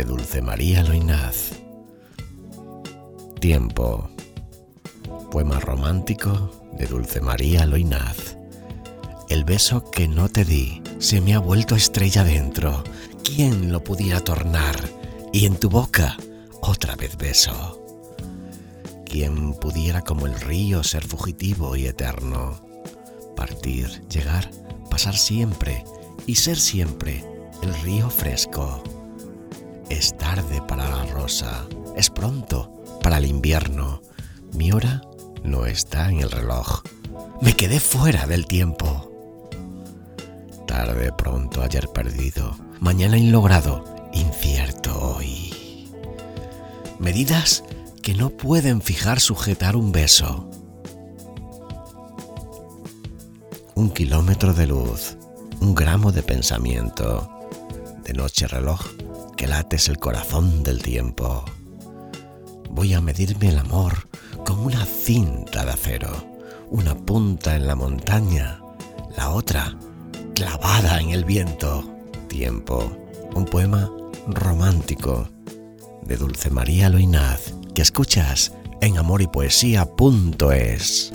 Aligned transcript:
de 0.00 0.06
Dulce 0.06 0.40
María 0.40 0.82
Loinaz. 0.82 1.50
Tiempo. 3.38 4.08
Poema 5.30 5.60
romántico 5.60 6.50
de 6.72 6.86
Dulce 6.86 7.20
María 7.20 7.66
Loinaz. 7.66 8.38
El 9.28 9.44
beso 9.44 9.90
que 9.90 10.08
no 10.08 10.30
te 10.30 10.46
di 10.46 10.82
se 11.00 11.20
me 11.20 11.34
ha 11.34 11.38
vuelto 11.38 11.76
estrella 11.76 12.24
dentro. 12.24 12.82
¿Quién 13.22 13.70
lo 13.70 13.84
pudiera 13.84 14.20
tornar? 14.20 14.74
Y 15.34 15.44
en 15.44 15.56
tu 15.56 15.68
boca 15.68 16.16
otra 16.62 16.96
vez 16.96 17.18
beso. 17.18 17.84
¿Quién 19.04 19.52
pudiera 19.52 20.00
como 20.00 20.26
el 20.26 20.40
río 20.40 20.82
ser 20.82 21.06
fugitivo 21.06 21.76
y 21.76 21.88
eterno? 21.88 22.66
Partir, 23.36 24.08
llegar, 24.08 24.50
pasar 24.88 25.18
siempre 25.18 25.84
y 26.26 26.36
ser 26.36 26.58
siempre 26.58 27.22
el 27.60 27.74
río 27.82 28.08
fresco. 28.08 28.82
Es 30.00 30.16
tarde 30.16 30.62
para 30.66 30.88
la 30.88 31.04
rosa, 31.04 31.66
es 31.94 32.08
pronto 32.08 32.72
para 33.02 33.18
el 33.18 33.26
invierno. 33.26 34.00
Mi 34.54 34.72
hora 34.72 35.02
no 35.44 35.66
está 35.66 36.08
en 36.08 36.20
el 36.20 36.30
reloj. 36.30 36.80
Me 37.42 37.52
quedé 37.52 37.80
fuera 37.80 38.26
del 38.26 38.46
tiempo. 38.46 39.10
Tarde 40.66 41.12
pronto 41.12 41.60
ayer 41.60 41.86
perdido, 41.88 42.56
mañana 42.80 43.18
inlogrado, 43.18 43.84
incierto 44.14 44.98
hoy. 45.16 45.92
Medidas 46.98 47.62
que 48.02 48.14
no 48.14 48.30
pueden 48.30 48.80
fijar 48.80 49.20
sujetar 49.20 49.76
un 49.76 49.92
beso. 49.92 50.48
Un 53.74 53.90
kilómetro 53.90 54.54
de 54.54 54.66
luz, 54.66 55.18
un 55.60 55.74
gramo 55.74 56.10
de 56.10 56.22
pensamiento, 56.22 57.30
de 58.02 58.14
noche 58.14 58.48
reloj 58.48 58.80
que 59.40 59.46
lates 59.46 59.88
el 59.88 59.98
corazón 59.98 60.62
del 60.62 60.82
tiempo. 60.82 61.42
Voy 62.68 62.92
a 62.92 63.00
medirme 63.00 63.48
el 63.48 63.58
amor 63.58 64.06
con 64.44 64.58
una 64.58 64.84
cinta 64.84 65.64
de 65.64 65.70
acero, 65.70 66.10
una 66.68 66.94
punta 66.94 67.56
en 67.56 67.66
la 67.66 67.74
montaña, 67.74 68.60
la 69.16 69.30
otra 69.30 69.78
clavada 70.34 71.00
en 71.00 71.08
el 71.08 71.24
viento. 71.24 71.90
Tiempo, 72.28 72.92
un 73.34 73.46
poema 73.46 73.90
romántico 74.26 75.26
de 76.02 76.18
Dulce 76.18 76.50
María 76.50 76.90
Loinaz 76.90 77.54
que 77.74 77.80
escuchas 77.80 78.52
en 78.82 78.98
amor 78.98 79.22
y 79.22 79.26
poesía.es. 79.26 81.14